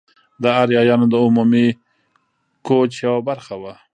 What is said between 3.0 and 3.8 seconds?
یوه برخه وه.